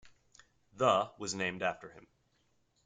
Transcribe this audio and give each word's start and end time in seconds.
The 0.73 1.11
was 1.19 1.35
named 1.35 1.61
after 1.61 1.91
him. 1.91 2.07